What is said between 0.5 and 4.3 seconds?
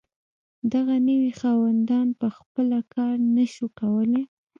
دغه نوي خاوندان په خپله کار نشو کولی.